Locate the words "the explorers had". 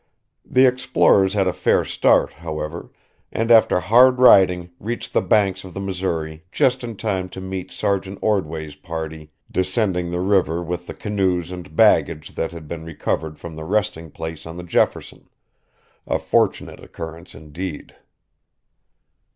0.43-1.45